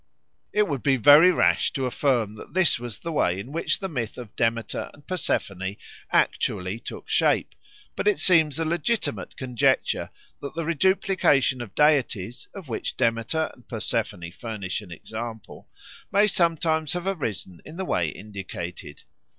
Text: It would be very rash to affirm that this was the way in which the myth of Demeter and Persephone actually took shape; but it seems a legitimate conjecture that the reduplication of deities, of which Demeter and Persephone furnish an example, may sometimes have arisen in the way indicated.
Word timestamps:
It 0.51 0.67
would 0.67 0.81
be 0.81 0.95
very 0.97 1.31
rash 1.31 1.71
to 1.73 1.85
affirm 1.85 2.33
that 2.33 2.55
this 2.55 2.79
was 2.79 2.97
the 2.97 3.11
way 3.11 3.39
in 3.39 3.51
which 3.51 3.77
the 3.77 3.87
myth 3.87 4.17
of 4.17 4.35
Demeter 4.35 4.89
and 4.95 5.05
Persephone 5.05 5.75
actually 6.11 6.79
took 6.79 7.07
shape; 7.07 7.53
but 7.95 8.07
it 8.07 8.17
seems 8.17 8.57
a 8.57 8.65
legitimate 8.65 9.37
conjecture 9.37 10.09
that 10.41 10.55
the 10.55 10.65
reduplication 10.65 11.61
of 11.61 11.75
deities, 11.75 12.47
of 12.55 12.67
which 12.67 12.97
Demeter 12.97 13.51
and 13.53 13.67
Persephone 13.67 14.31
furnish 14.31 14.81
an 14.81 14.89
example, 14.91 15.69
may 16.11 16.25
sometimes 16.25 16.93
have 16.93 17.05
arisen 17.05 17.61
in 17.63 17.77
the 17.77 17.85
way 17.85 18.09
indicated. 18.09 19.03